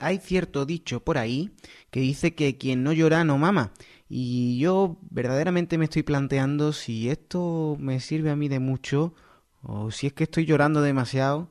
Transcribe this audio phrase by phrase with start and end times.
[0.00, 1.50] hay cierto dicho por ahí
[1.90, 3.72] que dice que quien no llora no mama.
[4.08, 9.14] Y yo verdaderamente me estoy planteando si esto me sirve a mí de mucho,
[9.62, 11.50] o si es que estoy llorando demasiado,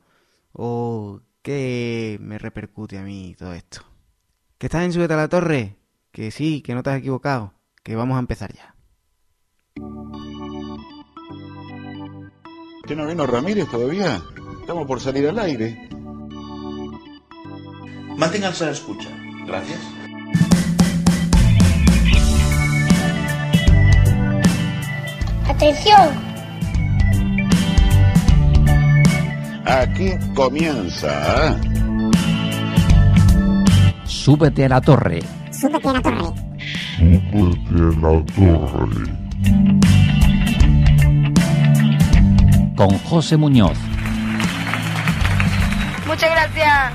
[0.52, 3.82] o qué me repercute a mí todo esto.
[4.58, 5.78] ¿Que estás en Súbete a la Torre?
[6.12, 8.74] Que sí, que no te has equivocado, que vamos a empezar ya.
[12.86, 14.20] ¿Qué no vino Ramírez todavía?
[14.60, 15.88] Estamos por salir al aire.
[18.20, 19.08] Manténganse a la escucha.
[19.46, 19.80] Gracias.
[25.48, 26.30] Atención,
[29.66, 31.48] Aquí comienza.
[31.48, 31.54] ¿eh?
[34.04, 35.20] Súbete a la torre.
[35.52, 36.32] súbete a la torre.
[42.76, 43.78] Con José Muñoz.
[46.06, 46.92] Muchas gracias.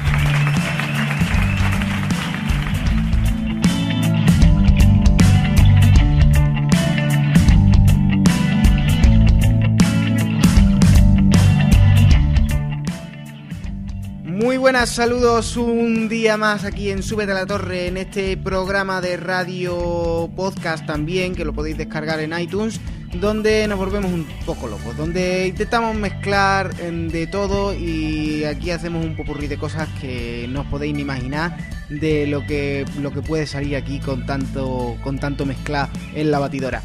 [14.46, 19.01] Muy buenas, saludos un día más aquí en Súbete a la Torre, en este programa
[19.01, 22.79] de radio podcast también, que lo podéis descargar en iTunes,
[23.20, 29.04] donde nos volvemos un poco locos, donde intentamos mezclar em, de todo y aquí hacemos
[29.04, 31.57] un popurrí de cosas que no os podéis ni imaginar
[31.90, 36.38] de lo que, lo que puede salir aquí con tanto, con tanto mezclar en la
[36.38, 36.84] batidora.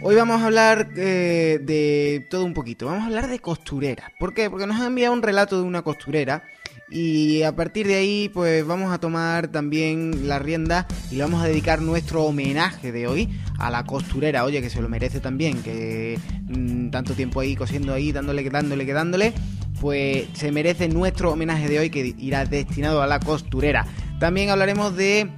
[0.00, 4.12] Hoy vamos a hablar eh, de todo un poquito, vamos a hablar de costureras.
[4.20, 4.48] ¿Por qué?
[4.48, 6.44] Porque nos ha enviado un relato de una costurera
[6.90, 11.46] y a partir de ahí pues vamos a tomar también la rienda y vamos a
[11.46, 16.18] dedicar nuestro homenaje de hoy a la costurera, oye que se lo merece también, que
[16.48, 19.32] mm, tanto tiempo ahí cosiendo ahí, dándole, dándole, que dándole,
[19.80, 23.86] pues se merece nuestro homenaje de hoy que irá destinado a la costurera.
[24.18, 25.30] También hablaremos de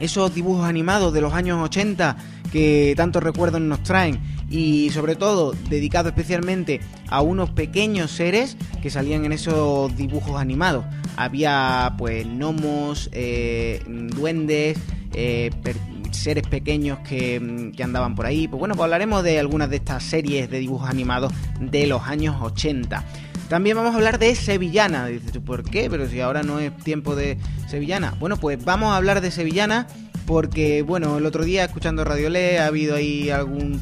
[0.00, 2.16] esos dibujos animados de los años 80
[2.50, 4.20] que tantos recuerdos nos traen
[4.50, 10.84] y sobre todo dedicado especialmente a unos pequeños seres que salían en esos dibujos animados.
[11.16, 14.78] Había pues gnomos, eh, duendes,
[15.14, 15.50] eh,
[16.12, 18.48] seres pequeños que, que andaban por ahí.
[18.48, 22.36] Pues bueno, pues hablaremos de algunas de estas series de dibujos animados de los años
[22.40, 23.04] 80.
[23.48, 25.06] También vamos a hablar de Sevillana.
[25.06, 25.88] Dices ¿por qué?
[25.88, 28.14] Pero si ahora no es tiempo de Sevillana.
[28.20, 29.86] Bueno, pues vamos a hablar de Sevillana
[30.28, 33.30] porque, bueno, el otro día escuchando Radio Le ha habido ahí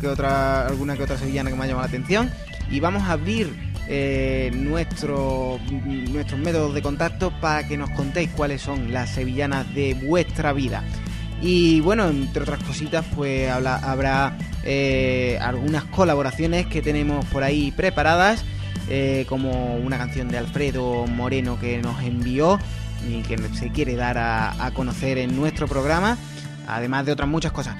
[0.00, 2.30] que otra, alguna que otra sevillana que me ha llamado la atención
[2.70, 3.52] y vamos a abrir
[3.88, 5.58] eh, nuestro,
[6.08, 10.84] nuestros métodos de contacto para que nos contéis cuáles son las sevillanas de vuestra vida.
[11.42, 18.44] Y bueno, entre otras cositas, pues habrá eh, algunas colaboraciones que tenemos por ahí preparadas,
[18.88, 22.60] eh, como una canción de Alfredo Moreno que nos envió
[23.10, 26.16] y que se quiere dar a conocer en nuestro programa,
[26.66, 27.76] además de otras muchas cosas.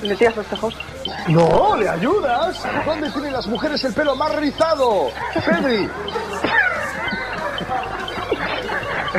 [0.01, 0.75] ¿Le tiras los tejos?
[1.27, 1.75] ¡No!
[1.77, 2.61] ¿Le ayudas?
[2.85, 5.11] ¿Dónde tienen las mujeres el pelo más rizado?
[5.45, 5.89] ¡Pedri!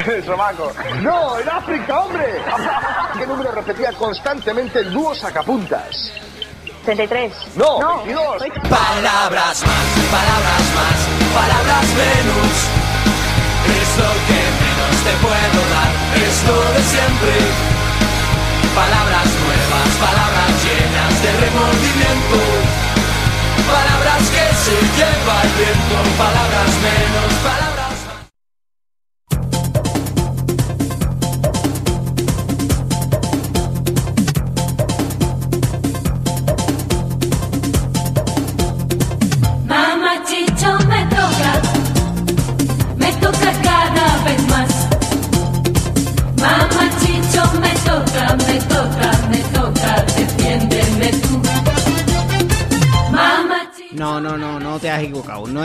[0.06, 0.72] El sobaco.
[1.02, 1.38] ¡No!
[1.38, 2.24] ¡En África, hombre!
[3.18, 6.10] ¿Qué número repetía constantemente el dúo sacapuntas?
[6.84, 7.32] 33.
[7.56, 7.78] ¡No!
[8.04, 8.42] 22.
[8.68, 10.98] Palabras más, palabras más,
[11.32, 12.54] palabras menos.
[13.70, 15.90] Es lo que menos te puedo dar.
[16.26, 17.32] Es lo de siempre.
[17.38, 17.72] siempre.
[18.74, 22.38] Palabras nuevas, palabras llenas de remordimiento.
[23.68, 27.81] Palabras que se lleva el viento, palabras menos, palabras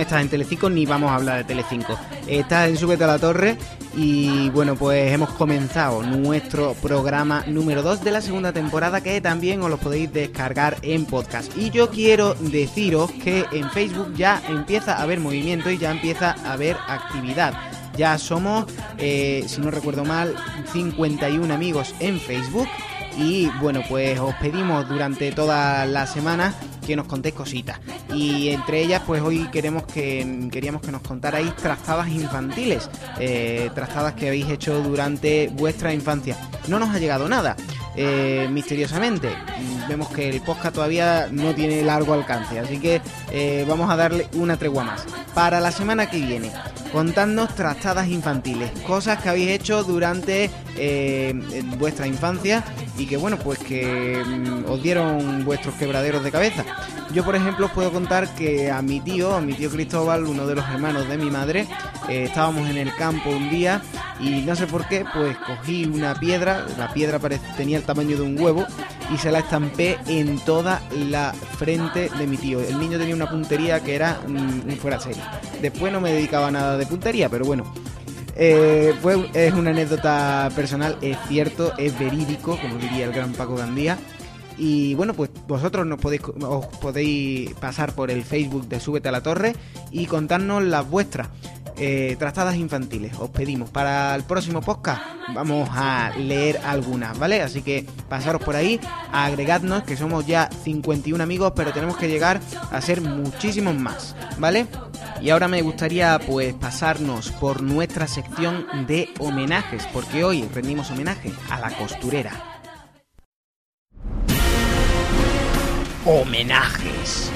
[0.07, 2.00] estás en Telecinco ni vamos a hablar de Telecinco.
[2.27, 3.57] Estás en Súbete a la Torre
[3.94, 9.62] y bueno, pues hemos comenzado nuestro programa número 2 de la segunda temporada que también
[9.62, 11.51] os lo podéis descargar en podcast.
[11.57, 16.38] Y yo quiero deciros que en Facebook ya empieza a haber movimiento y ya empieza
[16.45, 17.53] a haber actividad.
[17.98, 18.65] Ya somos,
[18.98, 20.36] eh, si no recuerdo mal,
[20.71, 22.69] 51 amigos en Facebook.
[23.18, 26.53] Y bueno, pues os pedimos durante toda la semana
[26.88, 27.80] que nos contéis cositas.
[28.13, 32.89] Y entre ellas, pues hoy queremos que queríamos que nos contarais trazadas infantiles,
[33.19, 36.38] eh, trazadas que habéis hecho durante vuestra infancia.
[36.69, 37.56] No nos ha llegado nada.
[38.00, 39.30] eh, misteriosamente,
[39.89, 43.01] vemos que el podcast todavía no tiene largo alcance, así que
[43.31, 45.04] eh, vamos a darle una tregua más.
[45.34, 46.51] Para la semana que viene,
[46.92, 51.34] contadnos trastadas infantiles, cosas que habéis hecho durante eh,
[51.80, 52.63] vuestra infancia
[52.98, 56.66] y que bueno, pues que mm, os dieron vuestros quebraderos de cabeza.
[57.14, 60.46] Yo, por ejemplo, os puedo contar que a mi tío, a mi tío Cristóbal, uno
[60.48, 61.68] de los hermanos de mi madre,
[62.10, 63.82] eh, estábamos en el campo un día
[64.20, 67.20] y no sé por qué, pues cogí una piedra, la piedra
[67.56, 68.66] tenía el tamaño de un huevo
[69.14, 72.60] y se la estampé en toda la frente de mi tío.
[72.60, 75.22] El niño tenía una puntería que era mm, un fuera serie.
[75.62, 77.72] Después no me dedicaba a nada de puntería, pero bueno.
[78.39, 78.94] Eh,
[79.34, 83.98] es una anécdota personal, es cierto, es verídico, como diría el gran Paco Gandía.
[84.60, 89.12] Y bueno, pues vosotros nos podéis, os podéis pasar por el Facebook de Súbete a
[89.12, 89.56] la Torre
[89.92, 91.30] y contarnos las vuestras
[91.77, 93.13] eh, tratadas infantiles.
[93.19, 95.01] Os pedimos para el próximo podcast.
[95.33, 97.41] Vamos a leer algunas, ¿vale?
[97.41, 98.79] Así que pasaros por ahí,
[99.12, 102.39] agregadnos, que somos ya 51 amigos, pero tenemos que llegar
[102.71, 104.68] a ser muchísimos más, ¿vale?
[105.21, 111.31] Y ahora me gustaría pues pasarnos por nuestra sección de homenajes, porque hoy rendimos homenaje
[111.50, 112.31] a la costurera.
[116.06, 117.31] Homenajes.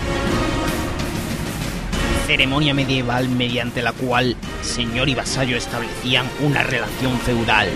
[2.28, 7.70] Ceremonia medieval mediante la cual señor y vasallo establecían una relación feudal.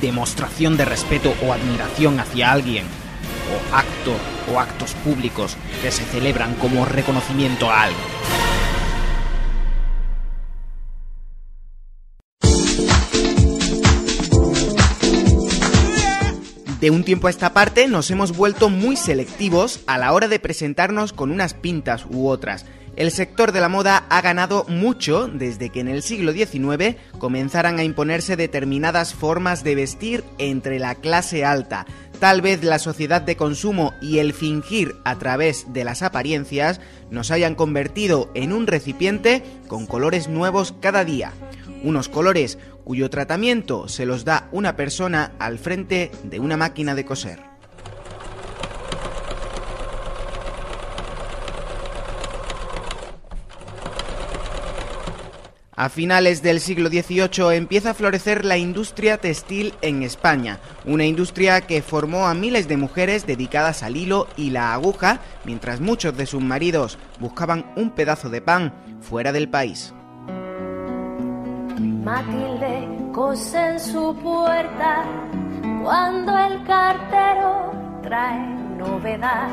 [0.00, 2.84] Demostración de respeto o admiración hacia alguien.
[3.50, 4.14] O acto
[4.52, 7.98] o actos públicos que se celebran como reconocimiento a algo.
[16.80, 20.38] De un tiempo a esta parte nos hemos vuelto muy selectivos a la hora de
[20.38, 22.66] presentarnos con unas pintas u otras.
[22.98, 27.78] El sector de la moda ha ganado mucho desde que en el siglo XIX comenzaran
[27.78, 31.86] a imponerse determinadas formas de vestir entre la clase alta.
[32.18, 37.30] Tal vez la sociedad de consumo y el fingir a través de las apariencias nos
[37.30, 41.32] hayan convertido en un recipiente con colores nuevos cada día
[41.84, 47.04] unos colores cuyo tratamiento se los da una persona al frente de una máquina de
[47.04, 47.57] coser.
[55.78, 61.60] A finales del siglo XVIII empieza a florecer la industria textil en España, una industria
[61.60, 66.26] que formó a miles de mujeres dedicadas al hilo y la aguja, mientras muchos de
[66.26, 69.94] sus maridos buscaban un pedazo de pan fuera del país.
[71.78, 75.04] Matilde cose en su puerta
[75.84, 77.70] cuando el cartero
[78.02, 79.48] trae novedad.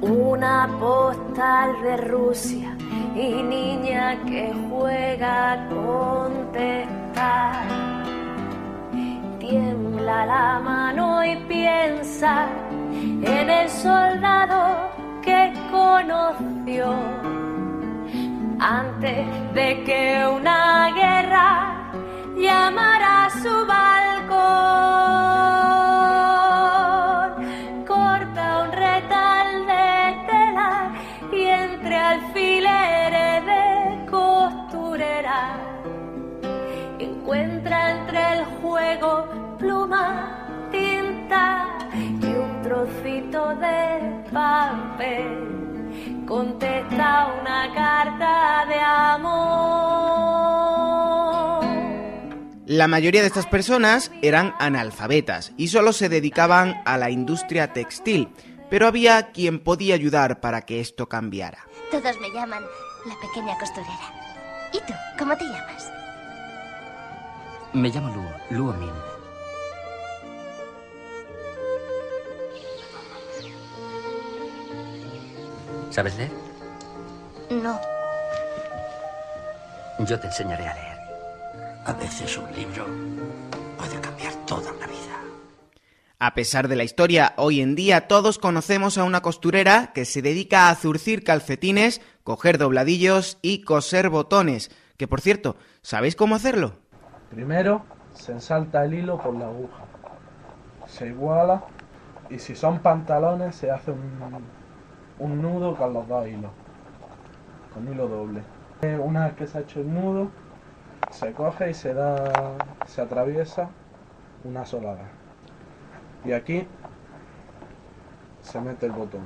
[0.00, 2.76] Una postal de Rusia
[3.14, 7.64] y niña que juega a contestar.
[9.38, 12.46] Tiembla la mano y piensa
[12.92, 14.90] en el soldado
[15.22, 16.92] que conoció
[18.58, 21.90] antes de que una guerra
[22.36, 24.01] llamara a su balcón.
[45.02, 49.42] Papel contesta una carta de amor.
[52.66, 58.30] La mayoría de estas personas eran analfabetas y solo se dedicaban a la industria textil,
[58.70, 61.66] pero había quien podía ayudar para que esto cambiara.
[61.90, 62.62] Todos me llaman
[63.06, 64.12] la pequeña costurera.
[64.72, 64.94] ¿Y tú?
[65.18, 65.92] ¿Cómo te llamas?
[67.74, 69.11] Me llamo Lu, Luo Min.
[75.92, 76.30] ¿Sabes leer?
[77.50, 77.78] No.
[79.98, 80.98] Yo te enseñaré a leer.
[81.84, 82.86] A veces un libro
[83.76, 85.20] puede cambiar toda una vida.
[86.18, 90.22] A pesar de la historia, hoy en día todos conocemos a una costurera que se
[90.22, 94.70] dedica a zurcir calcetines, coger dobladillos y coser botones.
[94.96, 96.76] Que por cierto, ¿sabéis cómo hacerlo?
[97.30, 97.84] Primero
[98.14, 99.84] se ensalta el hilo por la aguja,
[100.86, 101.64] se iguala
[102.30, 104.61] y si son pantalones se hace un,
[105.22, 106.50] un nudo con los dos hilos,
[107.72, 108.42] con hilo doble.
[108.98, 110.30] Una vez que se ha hecho el nudo,
[111.10, 113.68] se coge y se da, se atraviesa
[114.42, 115.06] una sola vez.
[116.24, 116.66] Y aquí
[118.40, 119.24] se mete el botón.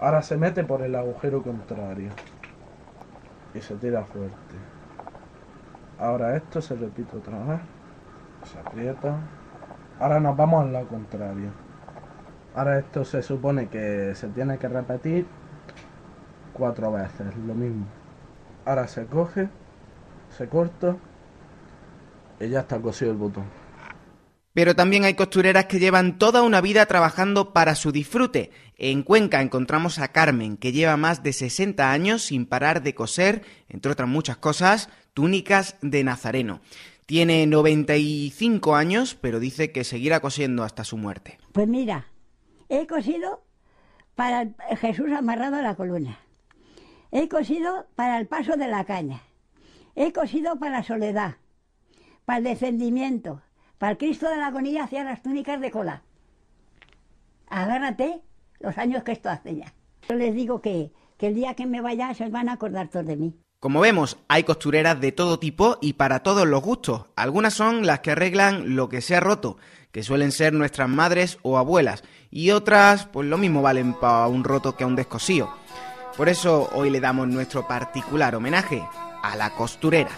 [0.00, 2.10] Ahora se mete por el agujero contrario
[3.54, 4.54] y se tira fuerte.
[5.98, 7.60] Ahora esto se repite otra vez.
[8.44, 9.16] Se aprieta.
[9.98, 11.65] Ahora nos vamos al lado contrario.
[12.56, 15.26] Ahora esto se supone que se tiene que repetir
[16.54, 17.86] cuatro veces, lo mismo.
[18.64, 19.50] Ahora se coge,
[20.30, 20.96] se corta
[22.40, 23.44] y ya está cosido el botón.
[24.54, 28.50] Pero también hay costureras que llevan toda una vida trabajando para su disfrute.
[28.78, 33.42] En Cuenca encontramos a Carmen, que lleva más de 60 años sin parar de coser,
[33.68, 36.62] entre otras muchas cosas, túnicas de nazareno.
[37.04, 41.38] Tiene 95 años, pero dice que seguirá cosiendo hasta su muerte.
[41.52, 42.06] Pues mira,
[42.68, 43.42] he cosido
[44.14, 44.48] para
[44.80, 46.18] Jesús amarrado a la columna.
[47.12, 49.22] He cosido para el paso de la caña.
[49.94, 51.36] He cosido para la soledad,
[52.24, 53.40] para el descendimiento,
[53.78, 56.02] para el Cristo de la agonía hacía las túnicas de cola.
[57.48, 58.20] Agárrate
[58.60, 59.72] los años que esto hace ya.
[60.08, 63.06] Yo les digo que, que el día que me vaya se van a acordar todos
[63.06, 63.34] de mí.
[63.58, 67.06] Como vemos, hay costureras de todo tipo y para todos los gustos.
[67.16, 69.56] Algunas son las que arreglan lo que se ha roto,
[69.96, 74.44] que suelen ser nuestras madres o abuelas, y otras, pues lo mismo valen para un
[74.44, 75.48] roto que a un descosío.
[76.18, 78.86] Por eso hoy le damos nuestro particular homenaje
[79.22, 80.10] a la costurera.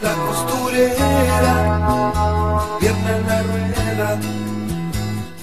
[0.00, 0.96] La costurera,
[2.80, 4.18] pierna en la rueda,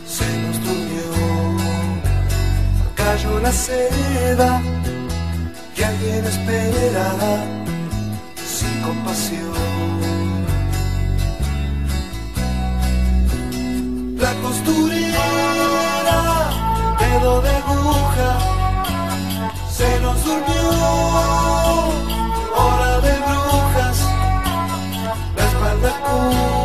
[0.05, 0.59] se nos.
[2.95, 4.62] Cayó la seda
[5.74, 7.45] que alguien espera
[8.36, 9.78] sin compasión.
[14.20, 15.26] La costurera,
[17.00, 18.38] dedo de aguja,
[19.72, 20.70] se nos durmió.
[22.58, 23.98] Hora de brujas,
[25.38, 26.59] la espalda curva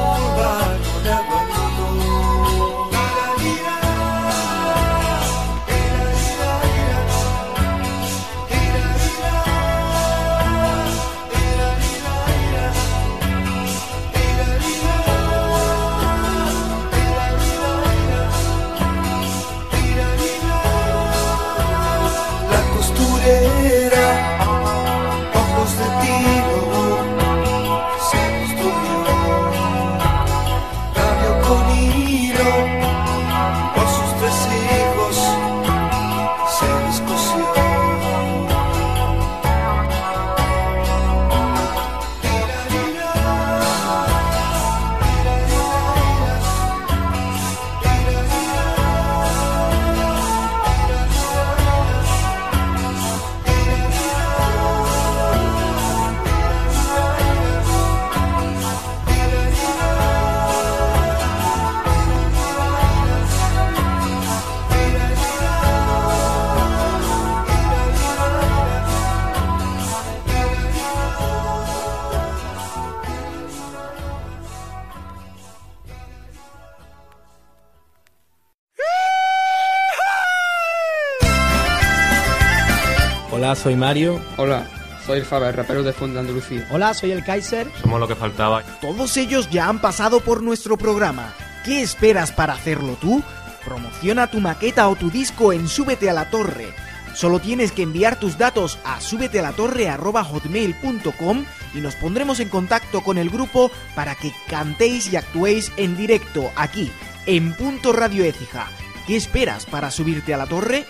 [83.55, 84.21] Hola, soy Mario.
[84.37, 84.67] Hola,
[85.07, 86.67] soy el Faber, rapero de Fondo de Andalucía.
[86.73, 87.71] Hola, soy el Kaiser.
[87.81, 88.65] Somos lo que faltaba.
[88.81, 91.33] Todos ellos ya han pasado por nuestro programa.
[91.65, 93.23] ¿Qué esperas para hacerlo tú?
[93.65, 96.75] Promociona tu maqueta o tu disco en Súbete a la Torre.
[97.15, 101.45] Solo tienes que enviar tus datos a súbetealatorre.hotmail.com
[101.75, 106.51] y nos pondremos en contacto con el grupo para que cantéis y actuéis en directo
[106.57, 106.91] aquí,
[107.27, 108.67] en Punto Radio Écija.
[109.07, 110.87] ¿Qué esperas para subirte a la torre?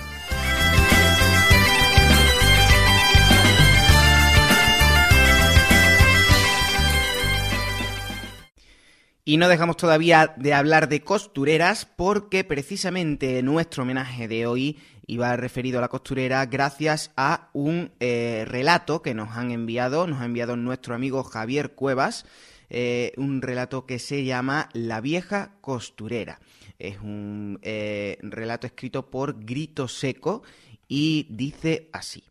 [9.26, 15.34] Y no dejamos todavía de hablar de costureras porque precisamente nuestro homenaje de hoy iba
[15.36, 20.26] referido a la costurera gracias a un eh, relato que nos han enviado, nos ha
[20.26, 22.26] enviado nuestro amigo Javier Cuevas,
[22.68, 26.40] eh, un relato que se llama La vieja costurera.
[26.78, 30.42] Es un eh, relato escrito por Grito Seco
[30.86, 32.24] y dice así.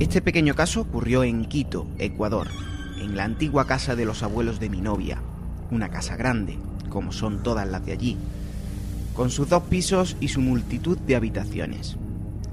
[0.00, 2.46] Este pequeño caso ocurrió en Quito, Ecuador,
[3.00, 5.20] en la antigua casa de los abuelos de mi novia,
[5.72, 6.56] una casa grande,
[6.88, 8.16] como son todas las de allí,
[9.12, 11.96] con sus dos pisos y su multitud de habitaciones.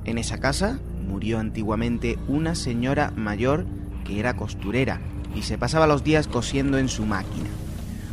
[0.05, 3.67] En esa casa murió antiguamente una señora mayor
[4.05, 4.99] que era costurera
[5.35, 7.49] y se pasaba los días cosiendo en su máquina.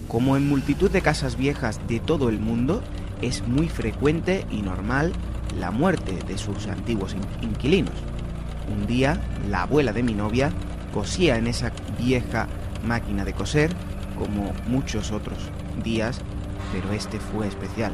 [0.08, 2.82] Como en multitud de casas viejas de todo el mundo,
[3.22, 5.14] es muy frecuente y normal
[5.58, 7.94] la muerte de sus antiguos inquilinos.
[8.70, 10.52] Un día, la abuela de mi novia
[10.92, 12.48] cosía en esa vieja
[12.86, 13.70] máquina de coser,
[14.18, 15.38] como muchos otros
[15.82, 16.20] días,
[16.72, 17.92] pero este fue especial,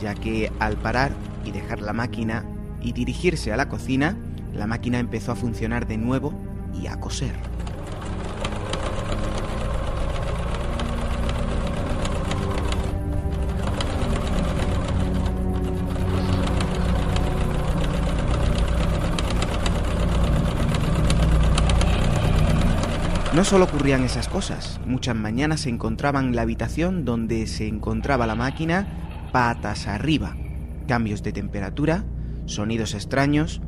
[0.00, 1.12] ya que al parar
[1.44, 2.44] y dejar la máquina
[2.82, 4.16] y dirigirse a la cocina,
[4.54, 6.32] la máquina empezó a funcionar de nuevo
[6.80, 7.49] y a coser.
[23.40, 28.26] No solo ocurrían esas cosas, muchas mañanas se encontraba en la habitación donde se encontraba
[28.26, 30.36] la máquina patas arriba,
[30.86, 32.04] cambios de temperatura,
[32.44, 33.62] sonidos extraños,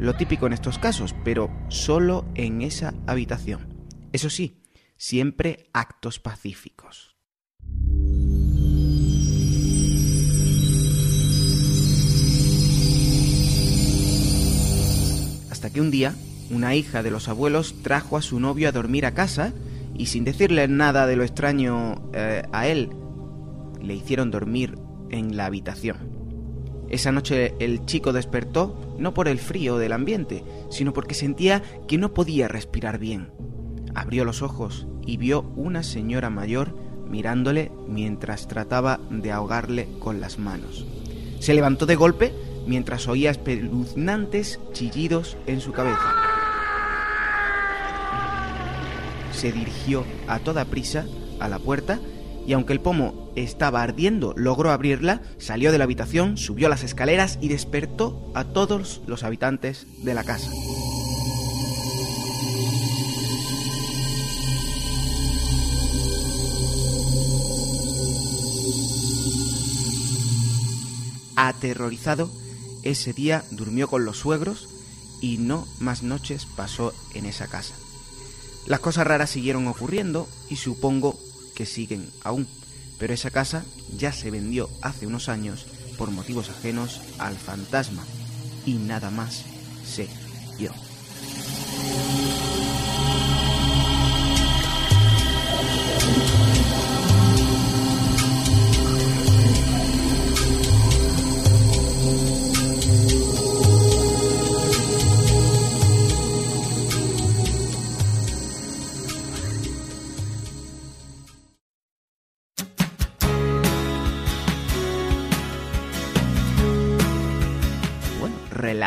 [0.00, 3.68] lo típico en estos casos, pero solo en esa habitación.
[4.10, 4.60] Eso sí,
[4.96, 7.16] siempre actos pacíficos.
[15.52, 16.16] Hasta que un día,
[16.50, 19.52] una hija de los abuelos trajo a su novio a dormir a casa
[19.94, 22.90] y sin decirle nada de lo extraño eh, a él,
[23.80, 24.76] le hicieron dormir
[25.10, 26.14] en la habitación.
[26.88, 31.98] Esa noche el chico despertó no por el frío del ambiente, sino porque sentía que
[31.98, 33.30] no podía respirar bien.
[33.94, 36.76] Abrió los ojos y vio una señora mayor
[37.08, 40.86] mirándole mientras trataba de ahogarle con las manos.
[41.40, 42.32] Se levantó de golpe
[42.66, 46.23] mientras oía espeluznantes chillidos en su cabeza.
[49.34, 51.06] Se dirigió a toda prisa
[51.40, 52.00] a la puerta
[52.46, 57.38] y aunque el pomo estaba ardiendo, logró abrirla, salió de la habitación, subió las escaleras
[57.40, 60.50] y despertó a todos los habitantes de la casa.
[71.36, 72.30] Aterrorizado,
[72.84, 74.68] ese día durmió con los suegros
[75.20, 77.74] y no más noches pasó en esa casa.
[78.66, 81.18] Las cosas raras siguieron ocurriendo y supongo
[81.54, 82.48] que siguen aún,
[82.98, 83.64] pero esa casa
[83.96, 85.66] ya se vendió hace unos años
[85.98, 88.04] por motivos ajenos al fantasma
[88.64, 89.44] y nada más
[89.84, 90.08] sé
[90.58, 90.70] yo.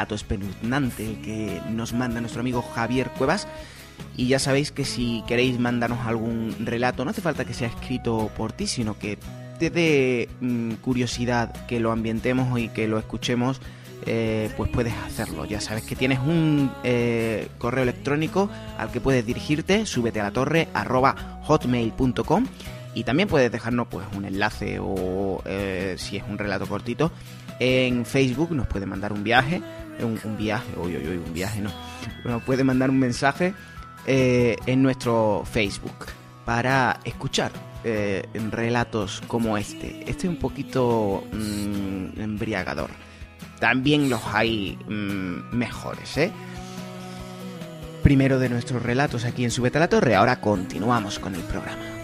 [0.08, 3.48] Relato espeluznante el que nos manda nuestro amigo Javier Cuevas.
[4.16, 8.30] Y ya sabéis que si queréis mandarnos algún relato, no hace falta que sea escrito
[8.38, 9.18] por ti, sino que
[9.60, 13.60] te dé mm, curiosidad que lo ambientemos y que lo escuchemos,
[14.06, 15.46] eh, pues puedes hacerlo.
[15.46, 20.32] Ya sabes que tienes un eh, correo electrónico al que puedes dirigirte, súbete a la
[20.32, 20.68] torre
[21.44, 22.46] hotmail.com
[22.94, 27.12] y también puedes dejarnos pues un enlace o eh, si es un relato cortito
[27.60, 29.62] en Facebook nos puede mandar un viaje,
[30.04, 31.72] un, viaje, uy, uy, uy, un viaje no,
[32.24, 33.54] nos puede mandar un mensaje
[34.06, 36.06] eh, en nuestro Facebook
[36.46, 37.52] para escuchar
[37.84, 40.02] eh, relatos como este.
[40.10, 42.90] Este es un poquito mm, embriagador.
[43.60, 46.32] También los hay mm, mejores, ¿eh?
[48.04, 51.97] Primero de nuestros relatos aquí en Subeta la Torre, ahora continuamos con el programa.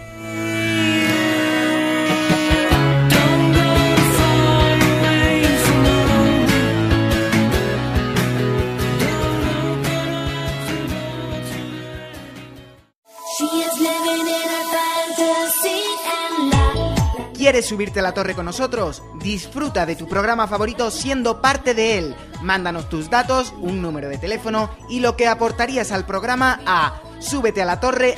[17.64, 19.02] ¿Quieres subirte a la torre con nosotros?
[19.20, 22.14] Disfruta de tu programa favorito siendo parte de él.
[22.42, 27.62] Mándanos tus datos, un número de teléfono y lo que aportarías al programa a súbete
[27.62, 28.16] a la torre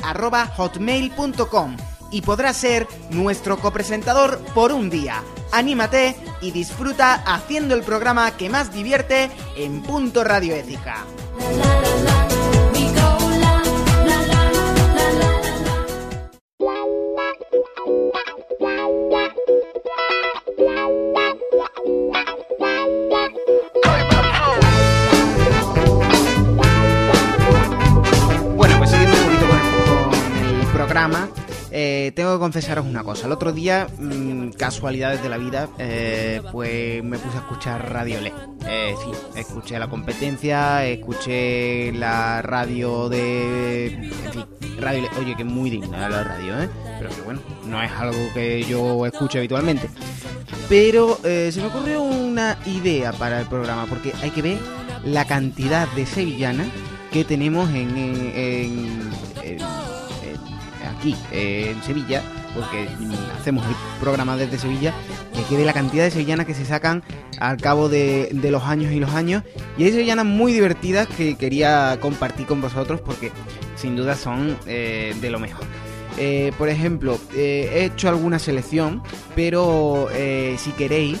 [0.57, 1.77] hotmail.com
[2.11, 5.23] y podrás ser nuestro copresentador por un día.
[5.53, 11.05] Anímate y disfruta haciendo el programa que más divierte en Punto Radio Ética.
[32.11, 33.25] Tengo que confesaros una cosa.
[33.27, 38.21] El otro día, mm, casualidades de la vida, eh, pues me puse a escuchar Radio
[38.21, 38.33] Le.
[38.67, 43.87] Eh, sí, escuché la competencia, escuché la radio de...
[43.87, 44.45] En fin,
[44.79, 45.09] Radio Le.
[45.19, 46.69] Oye, que muy digna la radio, ¿eh?
[46.99, 49.89] Pero que bueno, no es algo que yo escuche habitualmente.
[50.69, 54.57] Pero eh, se me ocurrió una idea para el programa, porque hay que ver
[55.05, 56.67] la cantidad de sevillanas
[57.11, 59.11] que tenemos en, en- en-
[59.43, 59.96] en- en-
[60.97, 62.21] aquí, eh, en Sevilla,
[62.53, 62.89] porque
[63.39, 64.93] hacemos el programa desde Sevilla,
[65.47, 67.03] que ver la cantidad de sevillanas que se sacan
[67.39, 69.43] al cabo de, los años y los años.
[69.77, 73.31] Y hay sevillanas muy divertidas que quería compartir con vosotros porque
[73.75, 75.65] sin duda son eh, de lo mejor.
[76.17, 79.03] Eh, por ejemplo, he hecho alguna selección,
[79.35, 80.09] pero
[80.57, 81.19] si queréis,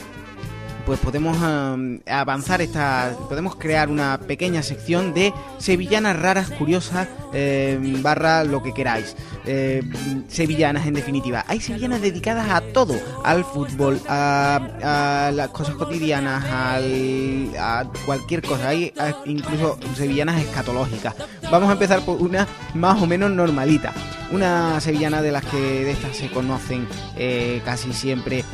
[0.87, 7.77] pues podemos am, avanzar esta, podemos crear una pequeña sección de sevillanas raras, curiosas, eh,
[8.01, 9.17] barra lo que queráis.
[9.45, 9.83] Eh,
[10.29, 11.43] sevillanas en definitiva.
[11.49, 12.95] Hay sevillanas dedicadas a todo,
[13.25, 18.69] al fútbol, a, las cosas cotidianas, a cualquier cosa.
[18.69, 18.93] Hay
[19.25, 21.15] incluso sevillanas escatológicas.
[21.51, 23.93] Vamos a empezar por una más o menos normalita.
[24.31, 28.45] Una sevillana de las que de estas se conocen eh, casi siempre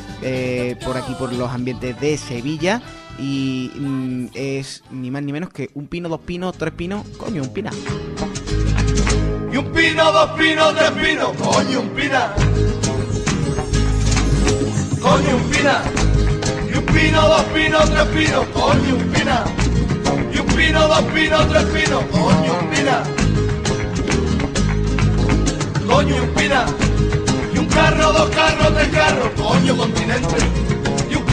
[0.83, 2.81] por aquí, por los ambientes de Sevilla.
[3.19, 7.43] Y mm, es ni más ni menos que un pino, dos pinos, tres pinos, coño,
[7.43, 7.71] un pina.
[9.51, 12.33] Y un pino, dos pinos, tres pinos, coño, un pina.
[14.99, 15.83] Coño, un pina.
[16.71, 19.43] Y un pino, dos pinos, tres pinos, coño, un pina.
[20.33, 23.03] Y un pino, dos pinos, tres pinos, coño, un pina.
[25.87, 26.65] Coño, un pina.
[27.53, 30.72] Y un carro, dos carros, tres carros, coño, continente.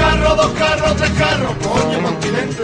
[0.01, 2.63] Y un carro, dos carros, tres carros, coño, continente.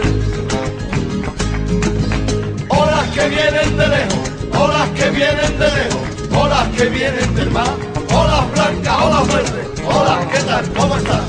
[2.67, 7.75] Olas que vienen de lejos, olas que vienen de lejos, olas que vienen del mar,
[8.11, 10.73] olas blancas, olas verdes, olas, ¿qué tal?
[10.73, 11.23] ¿Cómo estás?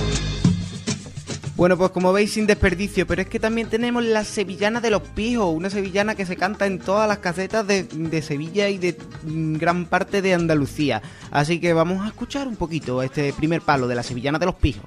[1.56, 5.02] Bueno, pues como veis, sin desperdicio, pero es que también tenemos la sevillana de los
[5.02, 8.96] pijos, una sevillana que se canta en todas las casetas de, de Sevilla y de
[9.24, 11.02] mm, gran parte de Andalucía.
[11.32, 14.54] Así que vamos a escuchar un poquito este primer palo de la sevillana de los
[14.54, 14.86] pijos.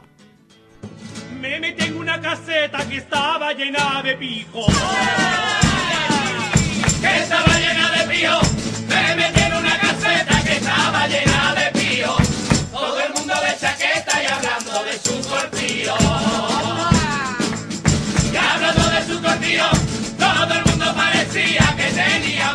[1.41, 4.67] Me metí en una caseta que estaba llena de pijos.
[7.01, 8.47] Que estaba llena de pijos.
[8.87, 12.27] Me metí en una caseta que estaba llena de pijos.
[12.71, 15.95] Todo el mundo de chaqueta y hablando de su cortillo.
[18.31, 19.69] Y hablando de su cortillo,
[20.19, 22.51] todo el mundo parecía que tenía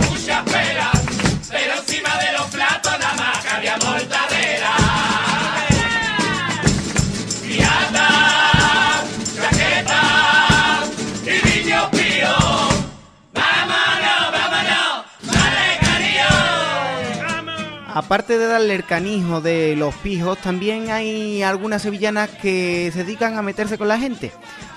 [17.96, 23.38] Aparte de darle el canijo de los pijos, también hay algunas sevillanas que se dedican
[23.38, 24.32] a meterse con la gente.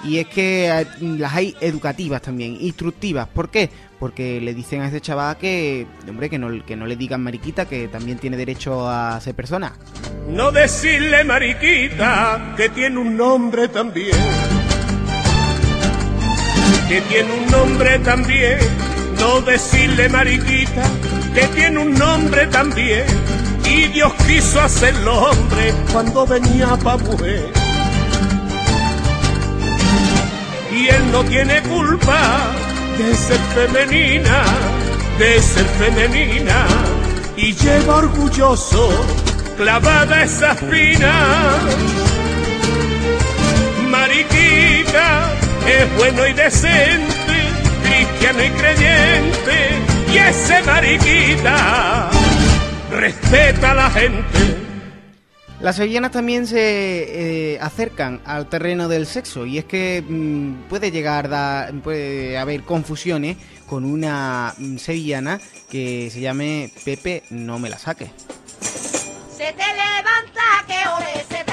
[0.05, 3.27] Y es que eh, las hay educativas también, instructivas.
[3.27, 3.69] ¿Por qué?
[3.99, 7.65] Porque le dicen a ese chaval que, hombre, que no, que no le digan mariquita,
[7.65, 9.73] que también tiene derecho a ser persona.
[10.29, 14.15] No decirle mariquita que tiene un nombre también.
[16.87, 18.59] Que tiene un nombre también.
[19.19, 20.89] No decirle mariquita
[21.33, 23.05] que tiene un nombre también.
[23.65, 27.51] Y Dios quiso hacerlo hombre cuando venía pa' mujer.
[30.75, 32.51] Y él no tiene culpa
[32.97, 34.43] de ser femenina,
[35.19, 36.65] de ser femenina.
[37.37, 38.89] Y lleva orgulloso
[39.57, 41.13] clavada esa espina.
[43.89, 45.33] Mariquita
[45.67, 47.35] es bueno y decente,
[47.83, 49.88] cristiano y creyente.
[50.11, 52.09] Y ese mariquita
[52.91, 54.23] respeta a la gente.
[55.61, 60.89] Las sevillanas también se eh, acercan al terreno del sexo y es que mm, puede
[60.89, 63.35] llegar da- puede haber confusiones
[63.67, 68.09] con una mm, sevillana que se llame Pepe no me la saque.
[69.35, 71.43] Se te levanta, que ole, se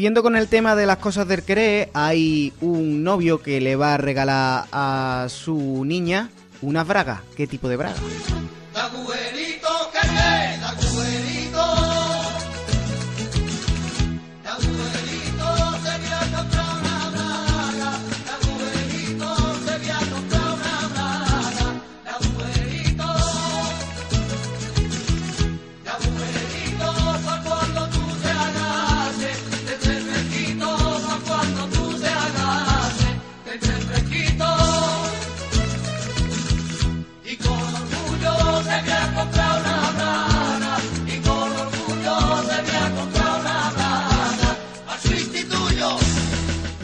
[0.00, 3.92] Siguiendo con el tema de las cosas del querer, hay un novio que le va
[3.92, 6.30] a regalar a su niña
[6.62, 7.20] unas bragas.
[7.36, 8.00] ¿Qué tipo de bragas?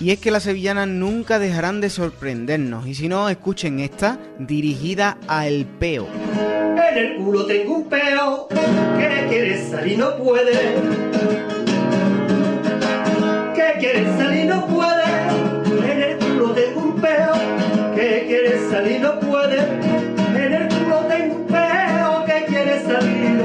[0.06, 2.86] Y es que las sevillanas nunca dejarán de sorprendernos.
[2.86, 6.06] Y si no, escuchen esta, dirigida a El Peo.
[6.92, 10.52] En el culo tengo un peo que quiere salir no puede.
[13.52, 15.90] Que quiere salir no puede.
[15.90, 17.32] En el culo tengo un peo
[17.96, 19.58] que quiere salir no puede.
[19.58, 23.35] En el culo tengo un peo que quiere salir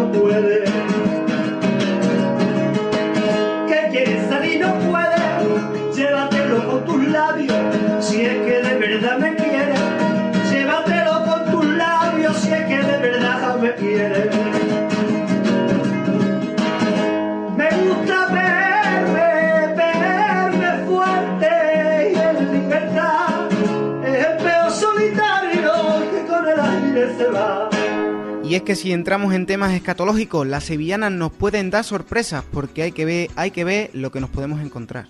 [28.72, 33.04] que si entramos en temas escatológicos, las sevillanas nos pueden dar sorpresas porque hay que
[33.04, 35.08] ver, hay que ver lo que nos podemos encontrar.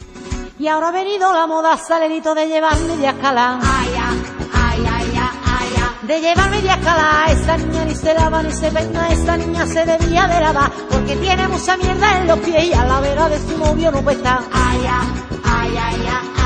[0.57, 3.59] Y ahora ha venido la moda salerito de llevarme de escalar.
[3.61, 6.07] Ay, ay, ay, ay.
[6.07, 7.29] De llevarme de escalar.
[7.29, 10.71] Esa niña ni se lava ni se peina, esa niña se debía de lavar.
[10.89, 14.01] Porque tiene mucha mierda en los pies y a la vera de su novio no
[14.01, 14.39] puede estar.
[14.51, 15.07] Ay, ay,
[15.43, 16.40] ay, ay, ay, ay.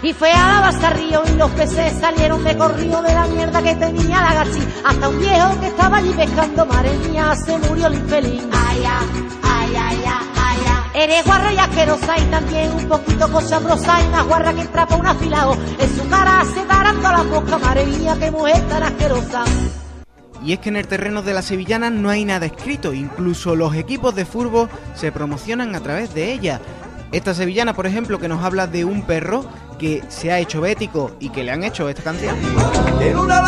[0.00, 3.74] Y fue a al río y los peces salieron de corrido de la mierda que
[3.74, 4.60] tenía la gachi.
[4.84, 8.44] Hasta un viejo que estaba allí pescando, madre mía, se murió el infeliz.
[8.52, 9.06] Ay, ay,
[9.42, 10.58] ay, ay, ay,
[10.94, 11.02] ay.
[11.02, 15.00] Eres guarra y asquerosa y también un poquito cosambrosa y una guarra que entra por
[15.00, 15.56] un afilado.
[15.78, 19.44] En su cara se darán todas las moscas, madre mía, qué mujer tan asquerosa.
[20.44, 23.74] Y es que en el terreno de las sevillanas no hay nada escrito, incluso los
[23.74, 26.60] equipos de fútbol se promocionan a través de ella.
[27.10, 29.44] Esta sevillana, por ejemplo, que nos habla de un perro
[29.78, 32.36] que se ha hecho bético y que le han hecho esta canción.
[33.00, 33.40] En una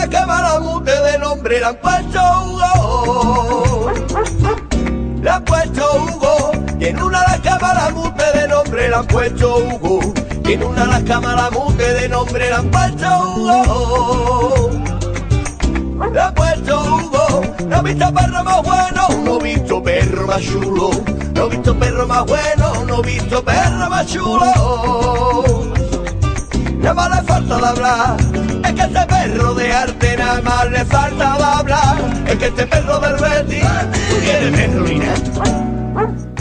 [1.02, 2.64] de nombre la han
[6.80, 7.34] en una de
[8.32, 9.10] de nombre la.
[17.70, 20.90] No he visto perro más bueno, no he visto perro más chulo.
[21.34, 25.44] No he visto perro más bueno, no he visto perro más chulo.
[26.78, 28.16] Nada más le falta de hablar.
[28.64, 31.96] Es que este perro de arte nada más le falta de hablar.
[32.26, 35.00] Es que este perro del Betis no tiene perro ni.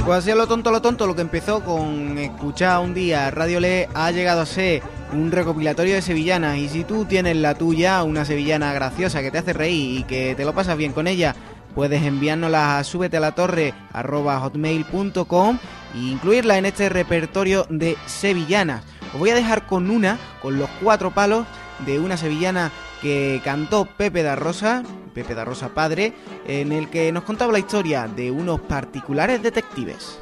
[0.03, 3.87] Pues así lo tonto, lo tonto, lo que empezó con escuchar un día Radio Le
[3.93, 4.81] ha llegado a ser
[5.13, 6.57] un recopilatorio de sevillanas.
[6.57, 10.35] Y si tú tienes la tuya, una sevillana graciosa que te hace reír y que
[10.35, 11.35] te lo pasas bien con ella,
[11.75, 15.57] puedes enviárnosla a súbete a la torre hotmail.com
[15.95, 18.83] e incluirla en este repertorio de sevillanas.
[19.13, 21.45] Os voy a dejar con una, con los cuatro palos
[21.85, 26.13] de una sevillana que cantó Pepe da Rosa, Pepe da Rosa padre,
[26.47, 30.19] en el que nos contaba la historia de unos particulares detectives.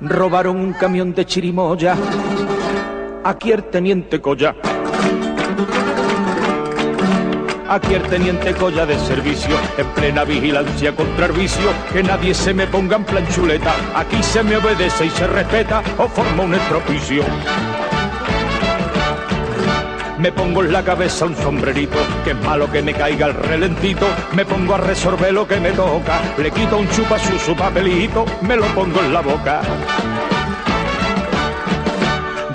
[0.00, 1.96] Robaron un camión de chirimoya.
[3.24, 4.54] Aquí el teniente Colla.
[7.68, 12.54] Aquí el teniente Colla de servicio, en plena vigilancia contra el vicio, que nadie se
[12.54, 13.74] me ponga en plan chuleta.
[13.94, 17.24] Aquí se me obedece y se respeta o forma un estropicio.
[20.18, 24.06] Me pongo en la cabeza un sombrerito, que es malo que me caiga el relentito.
[24.34, 28.24] Me pongo a resolver lo que me toca, le quito un chupa su, su papelito,
[28.42, 29.60] me lo pongo en la boca.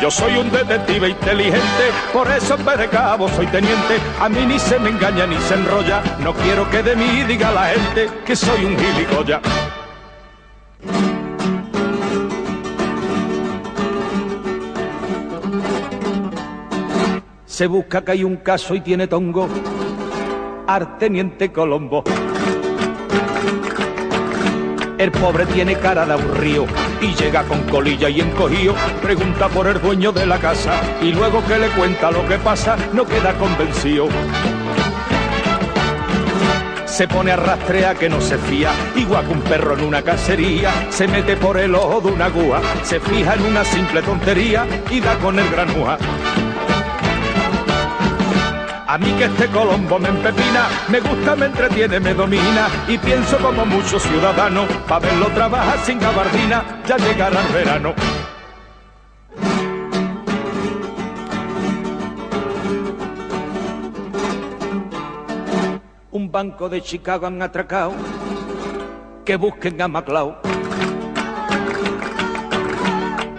[0.03, 4.01] Yo soy un detective inteligente, por eso en vez de cabo soy teniente.
[4.19, 7.49] A mí ni se me engaña ni se enrolla, no quiero que de mí diga
[7.53, 9.39] la gente que soy un gilipollas.
[17.45, 19.47] Se busca que hay un caso y tiene tongo.
[20.67, 22.03] Arteniente Colombo.
[24.97, 26.65] El pobre tiene cara de aburrido
[27.03, 28.75] y llega con colilla y encogido.
[29.01, 32.77] Pregunta por el dueño de la casa y luego que le cuenta lo que pasa
[32.93, 34.07] no queda convencido.
[36.85, 40.71] se pone a rastrear que no se fía, igual que un perro en una cacería,
[40.91, 44.99] se mete por el ojo de una gúa, se fija en una simple tontería y
[44.99, 45.97] da con el granúa.
[48.85, 53.37] A mí que este Colombo me empepina, me gusta, me entretiene, me domina y pienso
[53.37, 57.93] como muchos ciudadanos, pa' verlo trabajar sin gabardina, ya llegará el verano.
[66.11, 67.93] Un banco de Chicago han atracado,
[69.23, 70.52] que busquen a MacLeod.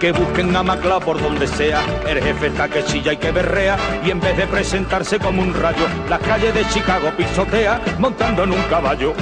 [0.04, 3.78] Que busquen a MacLeod por donde sea, el jefe está que chilla y que berrea,
[4.04, 8.52] y en vez de presentarse como un rayo, las calles de Chicago pisotea montando en
[8.52, 9.14] un caballo.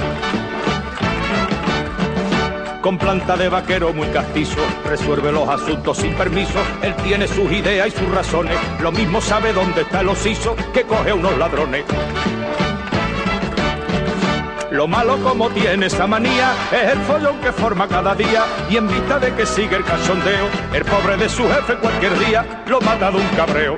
[2.81, 7.87] Con planta de vaquero muy castizo, resuelve los asuntos sin permiso, él tiene sus ideas
[7.87, 11.85] y sus razones, lo mismo sabe dónde está el osiso que coge unos ladrones.
[14.73, 18.87] Lo malo como tiene esa manía es el follón que forma cada día y en
[18.87, 23.11] vista de que sigue el cachondeo, el pobre de su jefe cualquier día lo mata
[23.11, 23.77] de un cabreo.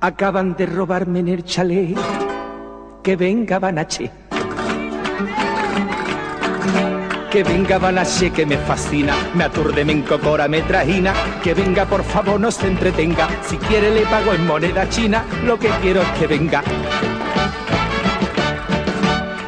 [0.00, 1.96] Acaban de robarme en el chalet,
[3.04, 4.19] que venga Banache.
[7.30, 11.14] Que venga Banache que me fascina, me aturde, me encocora, me trajina.
[11.40, 13.28] Que venga por favor, no se entretenga.
[13.42, 16.64] Si quiere le pago en moneda china, lo que quiero es que venga.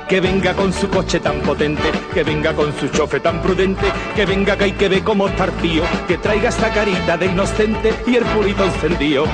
[0.08, 4.26] Que venga con su coche tan potente, que venga con su chofe tan prudente, que
[4.26, 8.14] venga que hay que ver cómo estar pío, que traiga esta carita de inocente y
[8.14, 9.24] el purito encendido.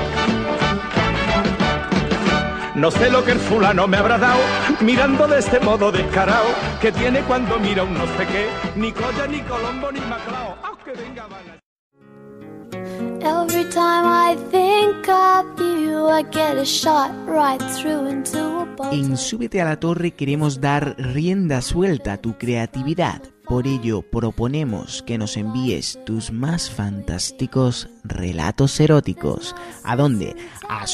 [2.79, 4.39] No sé lo que el fulano me habrá dado,
[4.79, 6.47] mirando de este modo descarado,
[6.79, 10.55] que tiene cuando mira un no sé qué, ni Colla, ni Colombo, ni Maclao.
[10.63, 11.59] Aunque venga Banache.
[13.21, 18.93] Every time I think of you, I get a shot right through into a.
[18.93, 23.21] En Súbete a la Torre queremos dar rienda suelta a tu creatividad.
[23.49, 29.55] Por ello proponemos que nos envíes tus más fantásticos relatos eróticos.
[29.83, 30.35] ¿A dónde?
[30.69, 30.85] A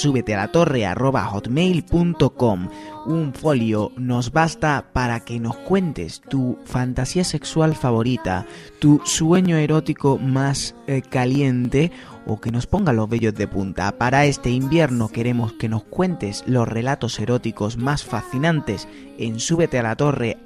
[1.26, 2.70] hotmail.com.
[3.08, 8.46] Un folio nos basta para que nos cuentes tu fantasía sexual favorita,
[8.80, 11.92] tu sueño erótico más eh, caliente
[12.26, 13.98] o que nos ponga los vellos de punta.
[13.98, 19.84] Para este invierno queremos que nos cuentes los relatos eróticos más fascinantes en súbete a
[19.84, 20.38] la torre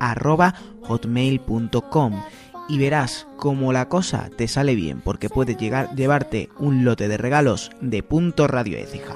[0.84, 2.22] hotmail.com
[2.68, 7.18] y verás cómo la cosa te sale bien porque puedes llegar llevarte un lote de
[7.18, 9.16] regalos de punto radio Écija.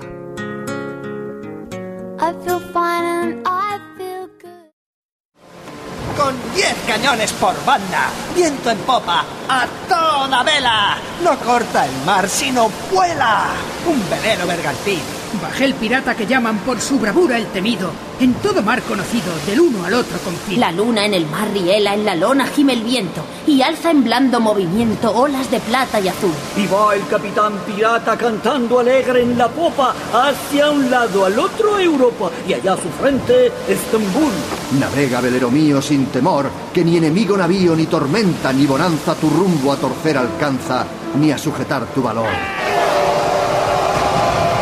[6.55, 10.97] 10 cañones por banda, viento en popa, a toda vela.
[11.23, 13.47] No corta el mar, sino vuela.
[13.85, 15.22] Un velero bergantín.
[15.41, 19.85] Bajel pirata que llaman por su bravura el temido, en todo mar conocido, del uno
[19.85, 20.59] al otro confín.
[20.59, 24.03] La luna en el mar riela, en la lona gime el viento, y alza en
[24.03, 26.31] blando movimiento olas de plata y azul.
[26.55, 31.79] Y va el capitán pirata cantando alegre en la popa, hacia un lado, al otro
[31.79, 34.31] Europa, y allá a su frente Estambul.
[34.79, 39.71] Navega, velero mío, sin temor, que ni enemigo navío, ni tormenta, ni bonanza tu rumbo
[39.71, 40.85] a torcer alcanza,
[41.19, 42.62] ni a sujetar tu valor.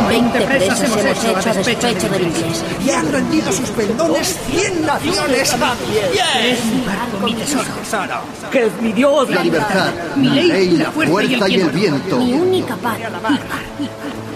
[0.07, 2.63] Veinte presas hemos hecho a despecho del inglés.
[2.85, 5.53] Y han rendido sus pendones 100 naciones.
[6.41, 8.21] Es mi barco, mi tesoro.
[8.51, 12.17] Que es mi Dios, La libertad, Mi ley, la fuerza y el viento.
[12.17, 12.97] Mi única paz.